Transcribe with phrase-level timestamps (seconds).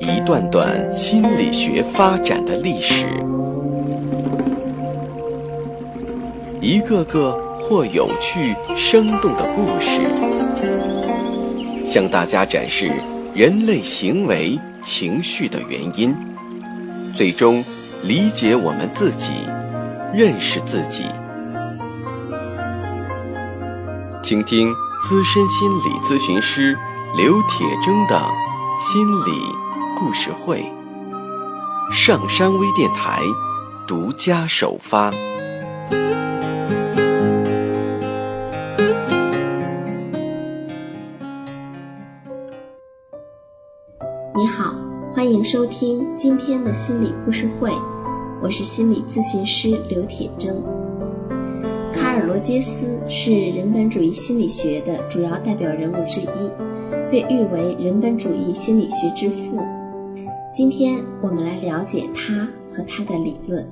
[0.00, 3.04] 一段段心理学发展的历史，
[6.60, 10.00] 一个个或有趣生动的故事，
[11.84, 12.92] 向大家展示
[13.34, 16.14] 人类行为情绪的原因，
[17.12, 17.64] 最终
[18.04, 19.32] 理解我们自己，
[20.14, 21.02] 认识自己。
[24.22, 24.72] 倾听
[25.02, 26.78] 资深心理咨询师
[27.16, 28.20] 刘铁铮的
[28.78, 29.67] 心理
[29.98, 30.64] 故事会，
[31.90, 33.20] 上山微电台
[33.84, 35.10] 独家首发。
[44.36, 44.72] 你好，
[45.12, 47.72] 欢迎收听今天的心理故事会，
[48.40, 50.54] 我是心理咨询师刘铁铮。
[51.92, 56.52] 卡尔·罗杰斯是人本主义心理学的主要代表人物之一，
[57.10, 59.60] 被誉为人本主义心理学之父。
[60.58, 63.64] 今天我们来了解他和他的理论。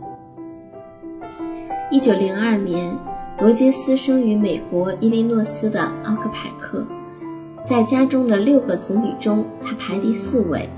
[1.90, 2.96] 一九零二年，
[3.40, 6.86] 罗杰斯生于美国伊利诺斯的奥克派克，
[7.64, 10.68] 在家中的六个子女中，他排第四位。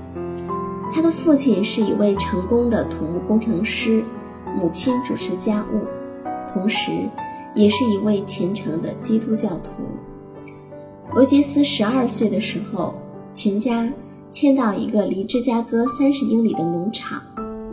[0.91, 4.03] 他的父亲是一位成功的土木工程师，
[4.59, 5.85] 母亲主持家务，
[6.51, 6.91] 同时
[7.53, 9.73] 也是一位虔诚的基督教徒。
[11.13, 12.95] 罗杰斯十二岁的时候，
[13.31, 13.87] 全家。
[14.31, 17.19] 迁到一个离芝加哥三十英里的农场，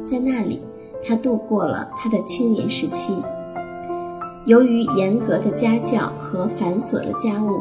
[0.06, 0.60] 在那里，
[1.04, 3.12] 他度过了他的青年时期。
[4.46, 7.60] 由于严格的家教和繁琐的家务，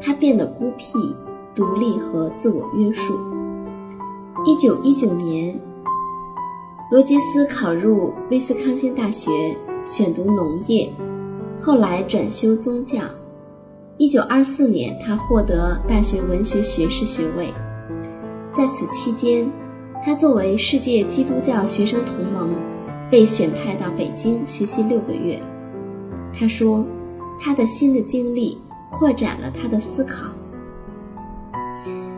[0.00, 1.16] 他变得孤僻、
[1.54, 3.18] 独立和自我约束。
[4.44, 5.58] 一九一九年，
[6.92, 9.30] 罗杰斯考入威斯康星大学，
[9.84, 10.88] 选读农业，
[11.58, 13.00] 后来转修宗教。
[13.96, 17.48] 一九二四年，他获得大学文学学士学位。
[18.56, 19.46] 在此期间，
[20.02, 22.54] 他作为世界基督教学生同盟
[23.10, 25.38] 被选派到北京学习六个月。
[26.32, 26.86] 他说，
[27.38, 28.56] 他的新的经历
[28.90, 30.30] 扩展了他的思考。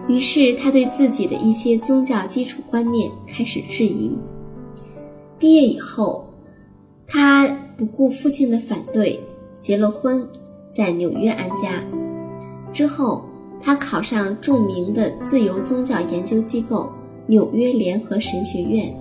[0.06, 4.16] 于是，他对自己的一些宗教基础观念开始质疑。
[5.40, 6.32] 毕业以后，
[7.08, 9.18] 他不顾父亲的反对，
[9.60, 10.24] 结了婚，
[10.70, 11.82] 在纽约安家。
[12.72, 13.24] 之后。
[13.60, 16.90] 他考上著名的自由宗教研究机构
[17.26, 18.94] 纽约联合神学院，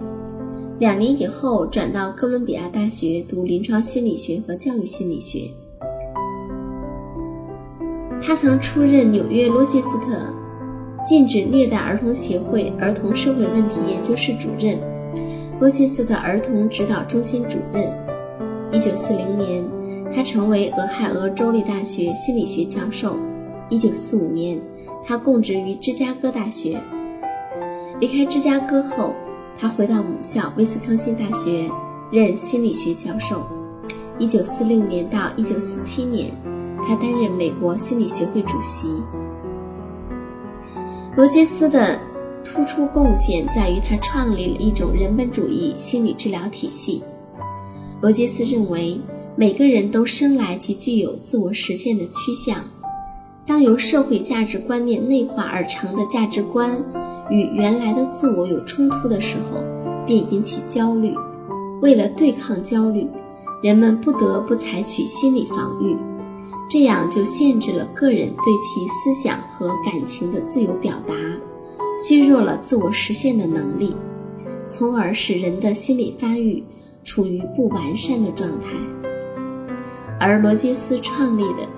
[0.79, 5.49] 两年以后转到哥伦比亚大学读临床心理学和教育心理学。
[8.21, 10.33] 他曾出任纽约罗切斯特
[11.05, 14.77] 禁止虐待儿童协会儿童社会问题研究室主任、
[15.59, 17.95] 罗切斯特儿童指导中心主任。
[18.73, 19.63] 一九四零年，
[20.13, 23.15] 他成为俄亥俄州立大学心理学教授。
[23.69, 24.57] 一九四五年，
[25.03, 26.79] 他供职于芝加哥大学。
[27.99, 29.13] 离开芝加哥后，
[29.59, 31.69] 他回到母校威斯康星大学
[32.11, 33.45] 任心理学教授。
[34.17, 36.31] 一九四六年到一九四七年，
[36.81, 38.87] 他担任美国心理学会主席。
[41.15, 41.99] 罗杰斯的
[42.45, 47.03] 突出贡献在于他创立了一种人本主义心理治疗体系。
[47.99, 49.01] 罗杰斯认为，
[49.35, 52.63] 每个人都生来即具有自我实现的趋向。
[53.47, 56.83] 当由社会价值观念内化而成的价值观
[57.29, 59.63] 与原来的自我有冲突的时候，
[60.05, 61.15] 便引起焦虑。
[61.81, 63.07] 为了对抗焦虑，
[63.63, 65.95] 人们不得不采取心理防御，
[66.69, 71.15] 这样就限制了个人对其思想和感情的自由表达，
[71.97, 73.95] 削弱了自我实现的能力，
[74.67, 76.61] 从而使人的心理发育
[77.05, 78.71] 处于不完善的状态。
[80.19, 81.76] 而罗杰斯创立的。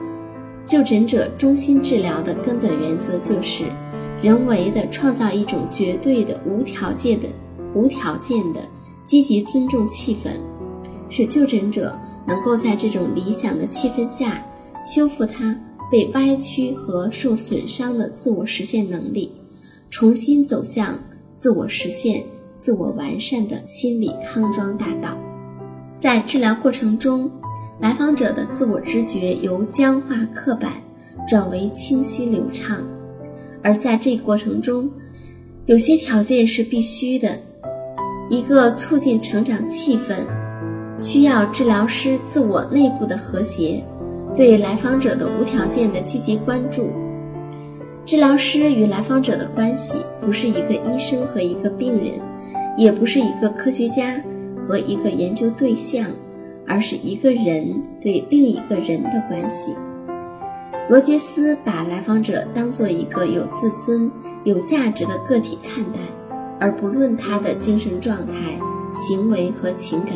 [0.69, 3.63] 就诊者中心治疗的根本原则就是，
[4.21, 7.27] 人为的创造一种绝对的、无条件的、
[7.73, 8.61] 无条件的
[9.03, 10.29] 积极尊重气氛，
[11.09, 11.97] 使就诊者
[12.27, 14.45] 能够在这种理想的气氛下
[14.85, 15.59] 修复他
[15.91, 19.31] 被歪曲和受损伤的自我实现能力，
[19.89, 20.99] 重新走向
[21.35, 22.23] 自我实现、
[22.59, 25.17] 自我完善的心理康庄大道。
[25.97, 27.27] 在治疗过程中。
[27.79, 30.73] 来访者的自我知觉由僵化刻板
[31.27, 32.77] 转为清晰流畅，
[33.61, 34.89] 而在这过程中，
[35.65, 37.37] 有些条件是必须的。
[38.29, 40.13] 一个促进成长气氛，
[40.97, 43.83] 需要治疗师自我内部的和谐，
[44.35, 46.91] 对来访者的无条件的积极关注。
[48.05, 52.19] 治疗师与来访者的关系不是一个医生和一个病人，
[52.77, 54.21] 也不是一个科学家
[54.61, 56.05] 和一个研究对象。
[56.69, 59.75] 而是一个人对另一个人的关系。
[60.87, 64.09] 罗杰斯把来访者当做一个有自尊、
[64.43, 65.99] 有价值的个体看待，
[66.59, 68.33] 而不论他的精神状态、
[68.93, 70.13] 行为和情感。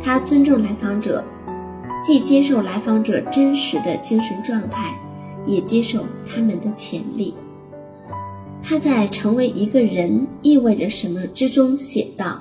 [0.00, 1.24] 他尊重来访者，
[2.04, 4.94] 既接受来访者真实的精神状态，
[5.46, 7.34] 也接受他们的潜力。
[8.60, 12.40] 他在《成为一个人意味着什么》之中写道：“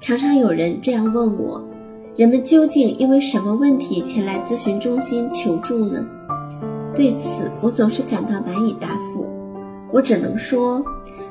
[0.00, 1.65] 常常有人这样问我，
[2.16, 6.02] 人们究竟因为什么问题前来咨询中心求助呢？
[6.94, 9.26] 对此，我总是感到难以答复。
[9.92, 10.82] 我只能说，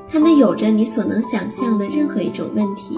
[0.08, 2.96] 他们有着你所能想象的任何一种问题，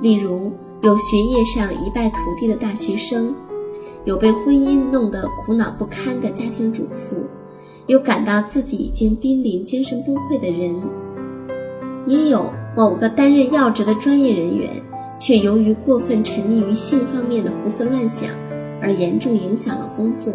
[0.00, 0.50] 例如
[0.82, 3.32] 有学业上一败涂地的大学生，
[4.04, 7.16] 有被婚姻弄得苦恼不堪的家庭主妇。”
[7.86, 10.74] 有感到自己已经濒临精神崩溃的人，
[12.06, 12.46] 也有
[12.76, 14.70] 某个担任要职的专业人员，
[15.24, 18.28] 却由于过分沉溺于性方面的胡思乱想，
[18.80, 20.32] 而严重影响了工作；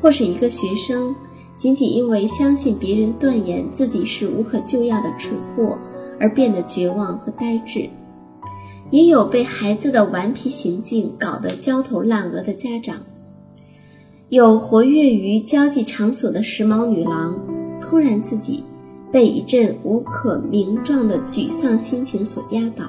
[0.00, 1.14] 或是一个学生，
[1.56, 5.78] 仅仅因为相信别人断言自己是无可救药的蠢货，
[6.18, 7.88] 而变得绝望和呆滞；
[8.90, 12.96] 也有被孩子的顽皮行径搞得焦头烂额的家长。
[14.28, 17.38] 有活跃于交际场所的时髦女郎，
[17.80, 18.64] 突然自己
[19.12, 22.86] 被一阵无可名状的沮丧心情所压倒。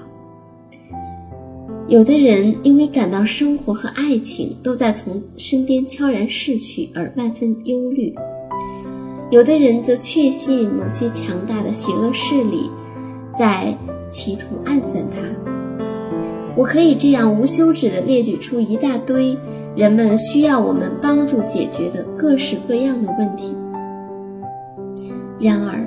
[1.90, 8.14] 有的人因为感到生活和爱情都在从身边悄然逝去而万分忧虑；
[9.30, 12.70] 有的人则确信某些强大的邪恶势力
[13.38, 13.78] 在
[14.10, 15.18] 企图暗算他。
[16.56, 19.38] 我可以这样无休止地列举出一大堆
[19.76, 23.54] 人们需要我们帮助解决的各式各样的问题。
[25.40, 25.86] 然而，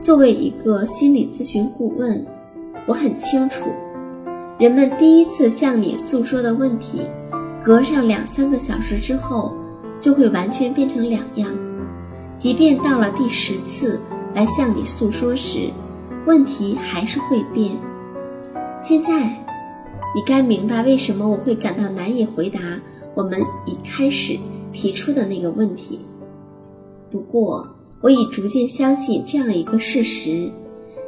[0.00, 2.26] 作为一个心理咨询顾问，
[2.86, 3.70] 我很清楚，
[4.58, 7.02] 人们第一次向你诉说的问题，
[7.62, 9.54] 隔上两三个小时之后，
[10.00, 11.48] 就会完全变成两样。
[12.36, 14.00] 即便到了第十次
[14.34, 15.70] 来向你诉说时，
[16.26, 17.70] 问题还是会变。
[18.80, 19.32] 现在。
[20.14, 22.58] 你该明白为什么我会感到难以回答
[23.14, 24.38] 我们一开始
[24.72, 26.00] 提出的那个问题。
[27.10, 27.68] 不过，
[28.00, 30.50] 我已逐渐相信这样一个事实：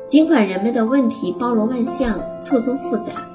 [0.06, 3.26] 尽管人们的问题包罗万象、错综复杂，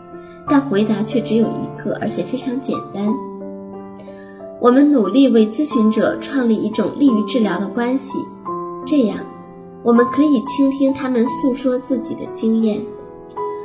[0.47, 3.03] 但回答却只有一个，而且非常简单。
[4.61, 8.17] 我们努力为咨询者创立一种利于治疗的关系，
[8.85, 9.17] 这样，
[9.83, 12.79] 我们可以倾听他们诉说自己的经验。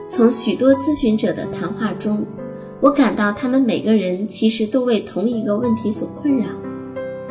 [0.08, 2.26] 从许多咨询者的谈话中，
[2.80, 6.46] 我感到他们每个人其实都为同一个问题所困扰。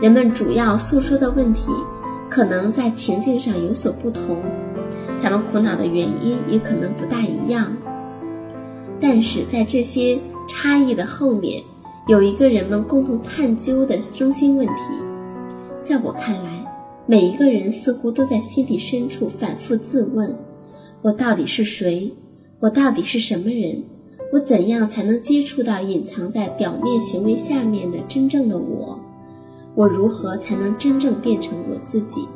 [0.01, 1.71] 人们主要诉说的问题
[2.29, 4.37] 可能在情境上有所不同，
[5.21, 7.65] 他们苦恼的原因也可能不大一样。
[9.01, 11.61] 但是在这些差异的后面，
[12.07, 14.73] 有一个人们共同探究的中心问题。
[15.81, 16.65] 在我看来，
[17.05, 20.35] 每一个人似乎都在心底深处反复自问：
[21.01, 22.11] 我到底是谁？
[22.59, 23.81] 我到底是什么人？
[24.31, 28.99] 我怎样才能接触到隐藏在表面行为下面的真正的我？
[29.75, 32.27] 我如何才能真正变成我自己？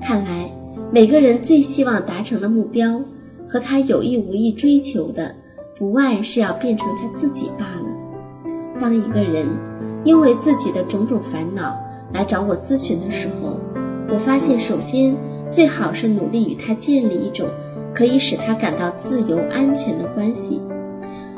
[0.00, 0.50] 看来，
[0.90, 3.02] 每个人最希望达成的目标，
[3.52, 5.34] 和他有意无意追求的，
[5.76, 8.80] 不外是要变成他自己罢了。
[8.80, 9.46] 当一个人
[10.04, 11.78] 因为自己的种种烦恼
[12.14, 13.60] 来找我咨询的时候，
[14.08, 15.14] 我发现，首先
[15.50, 17.46] 最好是努力与他建立一种。
[17.94, 20.58] 可以使他感到自由安全的关系。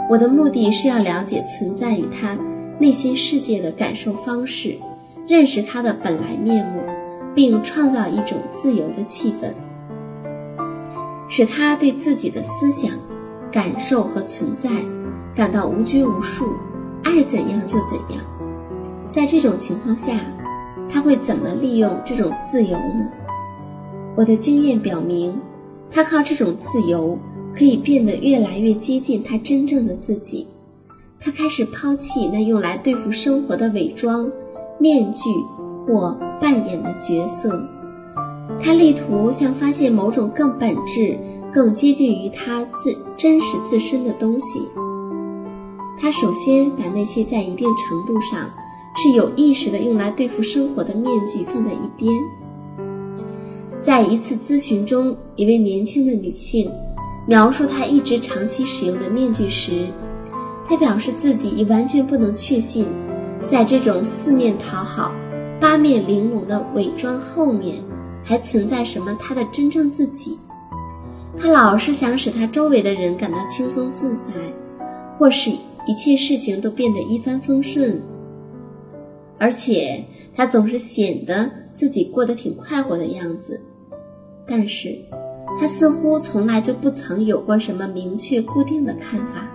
[0.08, 2.38] 我的目的是要了解存在于他
[2.78, 4.76] 内心世界的感受方式，
[5.26, 6.80] 认识他的本来面目，
[7.34, 9.48] 并创造一种自由的气氛，
[11.36, 12.92] 使他对自己的思想、
[13.50, 14.70] 感受和存在
[15.34, 16.46] 感到无拘无束，
[17.02, 18.24] 爱怎样就怎样。
[19.10, 20.12] 在这种情况下，
[20.88, 23.10] 他会怎么利用这种自由呢？
[24.14, 25.36] 我的经验表明。
[25.90, 27.18] 他靠这种自由，
[27.52, 30.46] 可以变得越来越接近他真正的自己。
[31.20, 34.30] 他开始抛弃那用来对付生活的伪装、
[34.78, 35.30] 面具
[35.84, 37.60] 或扮演的角色。
[38.61, 41.18] 他力图向发现某种更本质、
[41.52, 44.61] 更接近于他自真实自身的东西。
[45.99, 48.50] 他首先把那些在一定程度上
[48.96, 52.12] 是有意识的用来对付生活的面具放在一边。
[53.80, 56.70] 在一次咨询中，一位年轻的女性
[57.26, 59.87] 描述她一直长期使用的面具时，
[60.66, 62.87] 她表示自己已完全不能确信，
[63.46, 65.14] 在这种四面讨好、
[65.61, 67.76] 八面玲珑的伪装后面
[68.24, 70.36] 还存在什么他的真正自己。
[71.36, 74.32] 他老是想使他周围的人感到轻松自在，
[75.18, 75.50] 或使
[75.86, 78.00] 一切事情都变得一帆风顺，
[79.36, 80.02] 而且
[80.34, 83.60] 他总是显得自己过得挺快活的样子。
[84.46, 84.96] 但是，
[85.58, 89.48] 他似乎从来就不曾有过什么明确固定的看法，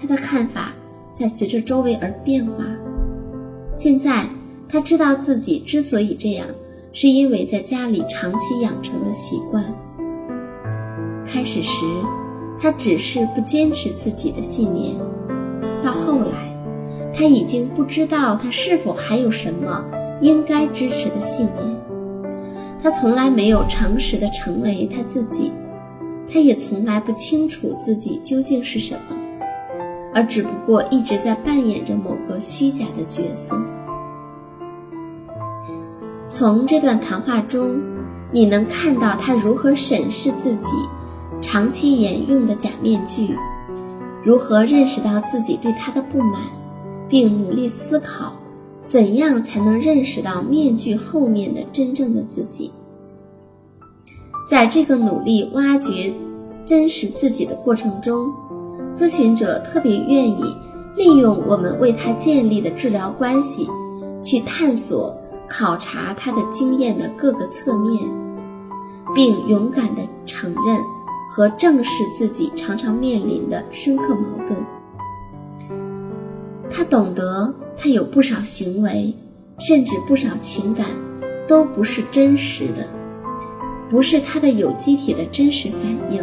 [0.00, 0.72] 他的看法
[1.14, 2.66] 在随着周围而变化。
[3.74, 4.26] 现在
[4.68, 6.46] 他知道自己之所以这样，
[6.92, 9.64] 是因为在家里长期养成的习惯。
[11.26, 11.84] 开始时，
[12.60, 14.94] 他只是不坚持自己的信念，
[15.82, 16.54] 到后来，
[17.14, 19.84] 他已经不知道他是否还有什么
[20.20, 21.80] 应该支持的信念。
[22.82, 25.50] 他从来没有诚实的成为他自己，
[26.30, 29.16] 他也从来不清楚自己究竟是什么，
[30.12, 33.56] 而只不过一直在扮演着某个虚假的角色。
[36.32, 37.78] 从这段谈话中，
[38.32, 40.66] 你能看到他如何审视自己。
[41.42, 43.36] 长期沿用的假面具，
[44.22, 46.40] 如何认识到自己对他的不满，
[47.06, 48.32] 并努力思考，
[48.86, 52.72] 怎样才能认识到面具后面的真正的自己？
[54.48, 56.10] 在这个努力挖掘
[56.64, 58.32] 真实自己的过程中，
[58.94, 60.56] 咨询者特别愿意
[60.96, 63.68] 利用我们为他建立的治疗关系，
[64.22, 65.14] 去探索、
[65.52, 68.02] 考察他的经验的各个侧面，
[69.14, 70.80] 并勇敢地承认。
[71.34, 74.58] 和正视自己常常面临的深刻矛盾。
[76.70, 79.14] 他懂得，他有不少行为，
[79.58, 80.84] 甚至不少情感，
[81.48, 82.86] 都不是真实的，
[83.88, 86.22] 不是他的有机体的真实反应。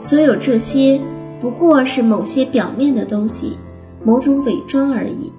[0.00, 1.00] 所有这些
[1.38, 3.56] 不过是某些表面的东西，
[4.02, 5.32] 某种伪装而已。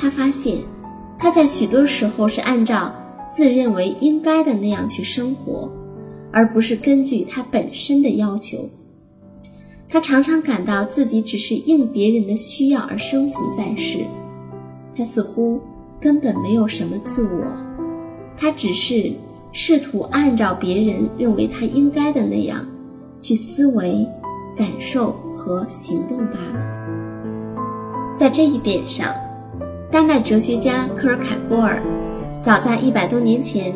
[0.00, 0.58] 他发现，
[1.18, 2.94] 他在许多时候是按照
[3.30, 5.70] 自认为应该的那样去生活。
[6.30, 8.68] 而不是根据他本身的要求，
[9.88, 14.00] 他常常感到自己只是应别人的需要而生存在世，
[14.94, 15.58] 他似乎
[15.98, 17.46] 根本没有什么自我，
[18.36, 19.10] 他只是
[19.52, 22.62] 试图按照别人认为他应该的那样
[23.22, 24.06] 去思维、
[24.54, 28.18] 感受和行动罢了。
[28.18, 29.14] 在这一点上，
[29.90, 31.82] 丹麦哲学家科尔凯郭尔
[32.40, 33.72] 早在一百多年前。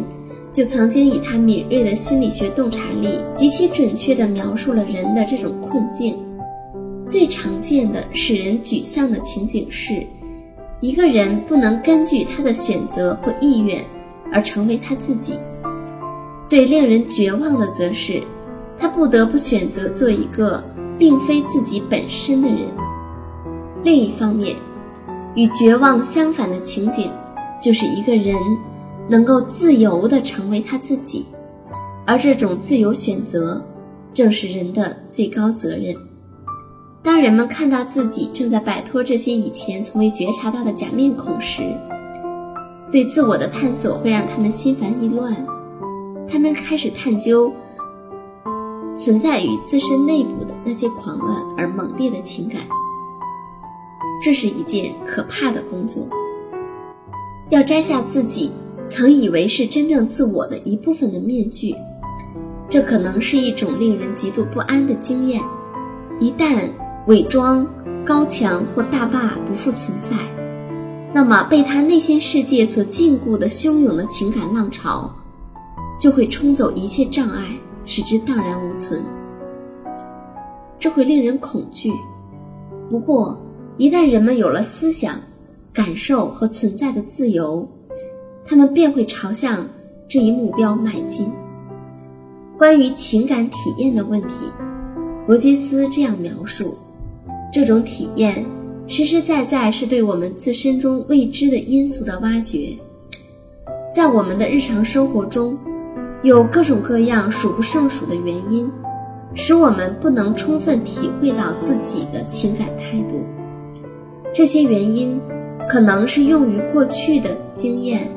[0.53, 6.15] 就曾经以他敏锐的心理学洞察力，极其准确地描述了人的这种困境。
[7.09, 10.07] 最常见的使人沮丧的情景是，
[10.81, 13.83] 一个人不能根据他的选择或意愿
[14.31, 15.37] 而成为他自己；
[16.47, 18.23] 最令人绝望的则是，
[18.77, 20.63] 他不得不选择做一个
[20.99, 22.59] 并非自己本身的人。
[23.83, 24.55] 另一方面，
[25.35, 27.11] 与绝望相反的情景，
[27.61, 28.37] 就是一个人。
[29.09, 31.27] 能够自由地成为他自己，
[32.07, 33.61] 而这种自由选择，
[34.15, 35.95] 正是人的最高责任。
[37.03, 41.65] 当人们看到自己正在摆脱这些以前从未觉察到的假面孔时，
[42.93, 45.35] 对自我的探索会让他们心烦意乱。
[46.29, 47.53] 他们开始探究
[48.97, 52.61] 存在于自身内部的那些狂乱而猛烈的情感。
[54.23, 56.09] 这是一件可怕的工作。
[57.51, 58.53] 要摘下自己。
[58.89, 61.75] 曾以为是真正自我的一部分的面具，
[62.69, 65.41] 这可能是一种令人极度不安的经验。
[66.19, 66.69] 一旦
[67.07, 67.67] 伪装、
[68.05, 70.17] 高墙或大坝不复存在，
[71.15, 75.11] 那么被他内心世界所禁锢的汹涌的情感浪潮，
[75.99, 77.47] 就会冲走一切障碍，
[77.87, 79.03] 使之荡然无存。
[80.79, 81.91] 这会令人恐惧。
[82.91, 83.41] 不过，
[83.83, 85.21] 一旦人们有了思想、
[85.73, 87.69] 感受和存在的自由，
[88.45, 89.69] 他们便会朝向
[90.09, 91.29] 这一目标迈进。
[92.57, 94.37] 关于情感体验的问题，
[95.27, 96.79] 罗杰斯这样描述：
[97.53, 98.47] 这种体验
[98.87, 102.69] 实实在在是对我们自身中未知的因素的挖掘。
[103.93, 105.59] 在我们的日常生活中，
[106.23, 108.71] 有各种各样数不胜数的原因，
[109.35, 113.25] 使我们不能充分体会到自己的情感态度。
[114.33, 115.21] 这些原因
[115.69, 118.09] 可能是用于过去的经验。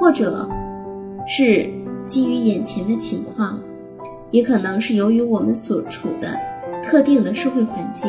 [0.00, 0.48] 或者，
[1.26, 1.68] 是
[2.06, 3.58] 基于眼前的情况，
[4.30, 6.38] 也可能是由于我们所处的
[6.84, 8.08] 特定的社会环境。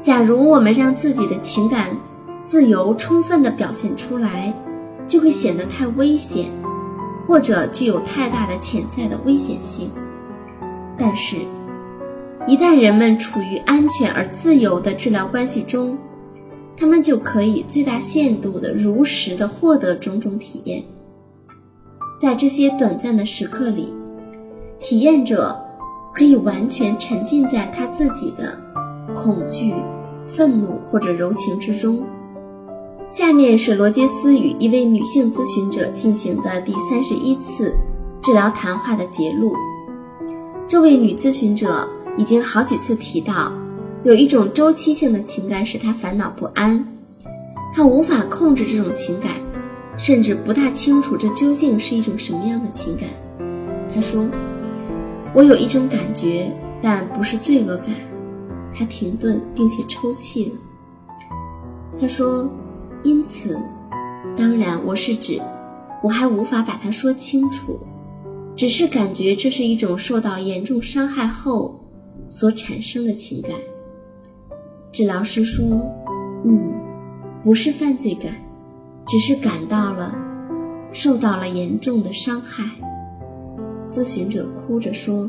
[0.00, 1.94] 假如我们让自己的情感
[2.42, 4.50] 自由充分地表现出来，
[5.06, 6.46] 就会显得太危险，
[7.28, 9.90] 或者具有太大的潜在的危险性。
[10.96, 11.36] 但是，
[12.46, 15.98] 一旦人们处于安全而自由的治疗关系中，
[16.76, 20.82] 他们就可以最大限度的如实的获得种种体验。
[22.18, 23.92] 在这些短暂的时刻里，
[24.78, 25.56] 体验者
[26.14, 28.58] 可以完全沉浸在他自己的
[29.14, 29.74] 恐惧、
[30.26, 32.04] 愤怒或者柔情之中。
[33.08, 37.74] 下面是罗杰斯与一位女性咨询者进行的第三十一次
[38.22, 39.54] 治疗谈话的节录。
[40.66, 41.86] 这位女咨询者
[42.16, 43.52] 已经好几次提到，
[44.04, 46.84] 有一种周期性的情感使他烦恼不安，
[47.72, 49.30] 他无法控制这种情感，
[49.96, 53.08] 甚至不大清楚这究竟是一种什么样的情感。
[53.94, 54.28] 他说
[55.32, 56.50] ：“我有一种感觉，
[56.82, 57.86] 但不是罪恶感。”
[58.74, 60.52] 他停顿，并且抽泣了。
[62.00, 62.50] 他说
[63.04, 63.56] ：“因此，
[64.36, 65.40] 当然，我是指，
[66.02, 67.78] 我还无法把它说清楚。”
[68.56, 71.80] 只是感觉这是一种受到严重伤害后
[72.28, 73.52] 所产生的情感。
[74.92, 75.64] 治疗师说
[76.44, 76.70] ：“嗯，
[77.42, 78.30] 不是犯罪感，
[79.08, 80.14] 只是感到了
[80.92, 82.62] 受到了严重的伤害。”
[83.88, 85.28] 咨询者哭着说：“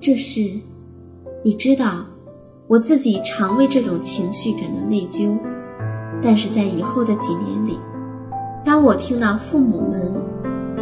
[0.00, 0.40] 这是，
[1.44, 2.04] 你知道，
[2.66, 5.38] 我自己常为这种情绪感到内疚，
[6.20, 7.78] 但是在以后的几年里，
[8.64, 10.12] 当我听到父母们……”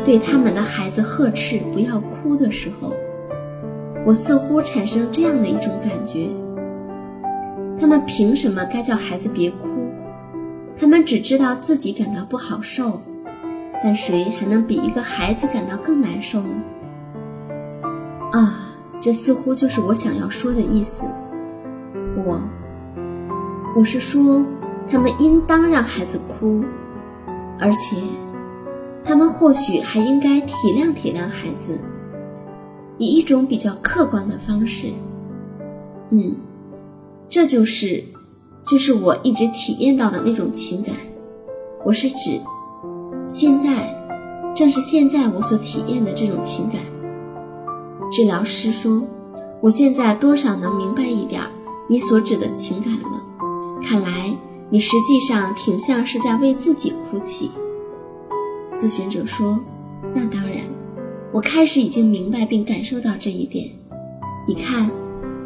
[0.04, 2.92] 对他们的孩子呵斥“不要哭”的时候，
[4.04, 6.26] 我似乎产生这样的一种感觉：
[7.79, 9.69] 他们凭什么该叫孩子别哭？
[10.76, 13.00] 他们只知道自己感到不好受，
[13.83, 16.62] 但谁还能比一个孩子感到更难受呢？
[18.33, 21.07] 啊，这似乎就是我想要说的意思。
[22.25, 22.41] 我，
[23.76, 24.45] 我是说，
[24.88, 26.64] 他们应当让孩子哭，
[27.59, 27.97] 而且。
[29.05, 31.76] 他们或许还应该体谅体谅孩子，
[32.99, 34.87] 以一种比较客观的方式。
[36.11, 36.37] 嗯，
[37.33, 38.05] 这就是，
[38.67, 40.95] 就是我一直体验到的那种情感。
[41.83, 42.39] 我是指，
[43.27, 43.89] 现在，
[44.55, 46.79] 正是现在我所体验的这种情感。
[48.12, 49.03] 治疗师说
[49.62, 51.41] ：“我现在多少能明白一点
[51.89, 53.81] 你所指的情感了。
[53.81, 54.37] 看来
[54.69, 57.51] 你实际上挺像是在为自己哭泣。”
[58.77, 59.59] 咨询者说
[60.15, 60.59] ：“那当然，
[61.33, 63.71] 我开始已经明白并感受到这一点。
[64.47, 64.90] 你看，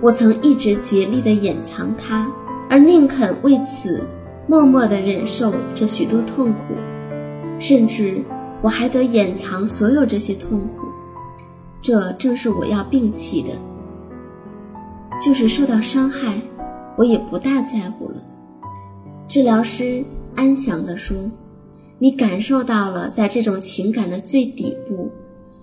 [0.03, 2.31] 我曾一直竭力地掩藏它，
[2.69, 4.07] 而宁肯为此
[4.47, 6.75] 默默地忍受这许多痛苦，
[7.59, 8.23] 甚至
[8.63, 10.87] 我还得掩藏所有这些痛苦。
[11.81, 13.49] 这正是我要摒弃的。
[15.23, 16.35] 就是受到伤害，
[16.97, 18.23] 我也不大在乎了。”
[19.29, 20.05] 治疗师
[20.35, 21.17] 安详地说。
[21.99, 25.11] 你感受到了，在这种情感的最底部，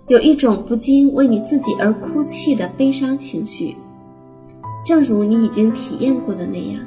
[0.07, 3.75] 有一种不禁为你自己而哭泣的悲伤情绪，
[4.83, 6.81] 正如你已经体验过的那样，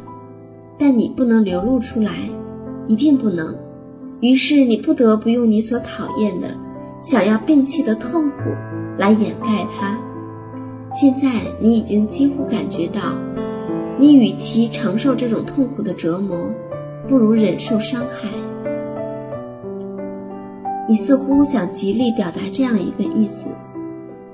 [0.78, 2.12] 但你不能流露出来，
[2.86, 3.54] 一定不能。
[4.20, 6.48] 于是你不得不用你所讨厌的、
[7.02, 8.36] 想要摒弃的痛苦
[8.98, 9.98] 来掩盖它。
[10.92, 11.28] 现在
[11.60, 13.00] 你已经几乎感觉到，
[13.98, 16.50] 你与其承受这种痛苦的折磨，
[17.06, 18.28] 不如忍受伤害。
[20.88, 23.48] 你似乎想极力表达这样一个意思：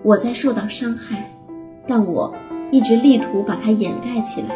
[0.03, 1.33] 我在受到伤害，
[1.87, 2.33] 但我
[2.73, 4.49] 一直力图把它掩盖起来。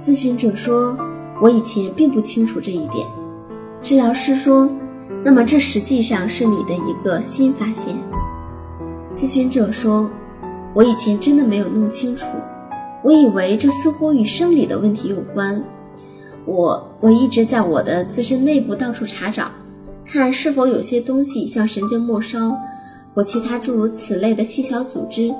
[0.00, 0.98] 咨询者说
[1.40, 3.06] ：“我以前并不清楚这一点。”
[3.84, 4.68] 治疗师说
[5.22, 7.94] ：“那么这实际上是你的一个新发现。”
[9.14, 10.10] 咨询者说
[10.74, 12.26] ：“我以前真的没有弄清楚，
[13.04, 15.62] 我以为这似乎与生理的问题有关。
[16.46, 19.48] 我我一直在我的自身内部到处查找。”
[20.12, 22.58] 看是否有些东西像神经末梢
[23.14, 25.32] 或其他诸如此类的细小组织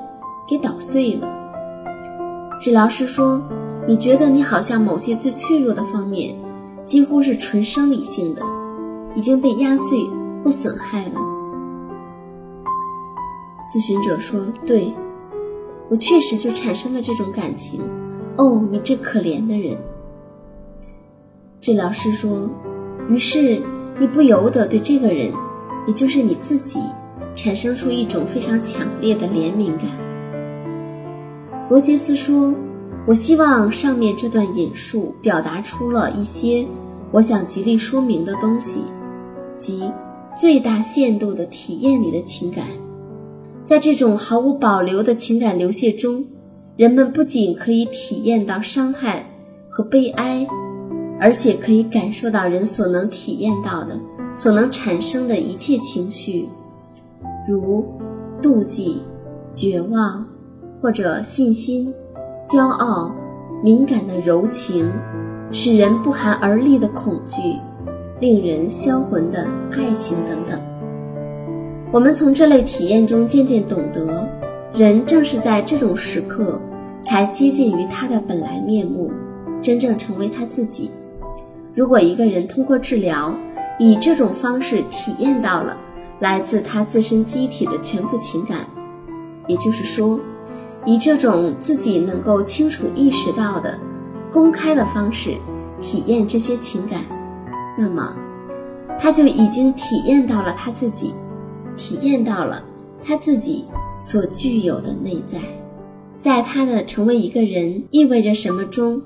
[0.51, 1.29] 给捣碎了。
[2.59, 3.41] 治疗师说
[3.87, 6.35] ：“你觉得你好像某些最脆弱的方面，
[6.83, 8.43] 几乎是纯生理性的，
[9.15, 9.97] 已经被压碎
[10.43, 11.21] 或损害了。”
[13.71, 14.91] 咨询者说：“对，
[15.89, 17.79] 我确实就产生了这种感情。
[18.35, 19.77] 哦，你这可怜的人。”
[21.61, 22.49] 治疗师说
[23.07, 23.61] ：“于是。”
[23.99, 25.31] 你不由得对这个人，
[25.85, 26.79] 也就是你自己，
[27.35, 29.85] 产生出一种非常强烈的怜悯感。
[31.71, 32.53] 罗杰斯说
[33.07, 36.67] ：“我希望上面这段引述表达出了一些
[37.13, 38.81] 我想极力说明的东西，
[39.57, 39.89] 即
[40.35, 42.65] 最大限度地体验你的情感。
[43.63, 46.25] 在这种毫无保留的情感流泻中，
[46.75, 49.25] 人们不仅可以体验到伤害
[49.69, 50.45] 和悲哀。”
[51.21, 53.97] 而且可以感受到人所能体验到的、
[54.35, 56.49] 所能产生的一切情绪，
[57.47, 57.85] 如
[58.41, 58.97] 妒忌、
[59.53, 60.27] 绝望，
[60.81, 61.93] 或者信心、
[62.49, 63.13] 骄傲、
[63.63, 64.91] 敏感的柔情，
[65.51, 67.39] 使人不寒而栗的恐惧，
[68.19, 70.59] 令人销魂的爱情等等。
[71.91, 74.27] 我们从这类体验中渐渐懂得，
[74.73, 76.59] 人正是在这种时刻
[77.03, 79.11] 才接近于他的本来面目，
[79.61, 80.89] 真正成为他自己。
[81.75, 83.35] 如果一个人通过治疗，
[83.77, 85.77] 以这种方式体验到了
[86.19, 88.59] 来自他自身机体的全部情感，
[89.47, 90.19] 也就是说，
[90.85, 93.77] 以这种自己能够清楚意识到的
[94.31, 95.35] 公开的方式
[95.81, 97.01] 体验这些情感，
[97.77, 98.15] 那么
[98.99, 101.13] 他就已经体验到了他自己，
[101.77, 102.63] 体验到了
[103.03, 103.65] 他自己
[103.99, 105.39] 所具有的内在。
[106.17, 109.01] 在他的成为一个人意味着什么中，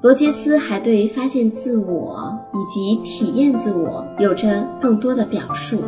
[0.00, 5.82] 罗杰斯还对发现自我以及体验自我有着更多的表述。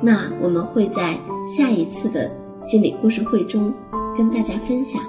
[0.00, 1.16] 那我们会在
[1.48, 2.30] 下一次的
[2.62, 3.74] 心理故事会中
[4.16, 5.02] 跟大家分享。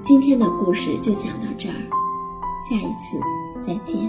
[0.00, 1.74] 今天的故事就讲到这儿，
[2.60, 3.18] 下一次
[3.60, 4.08] 再见。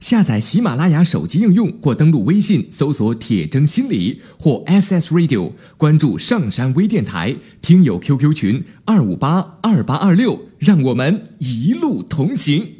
[0.00, 12.77] 下载喜马拉雅手机应用或登录微信搜索“铁铮心理”或 SS Radio，关注上山微电台，听友 QQ 群二五八二八二六，让我们一路同行。